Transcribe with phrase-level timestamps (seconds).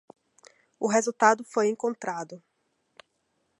[0.79, 2.41] O resultado foi encontrado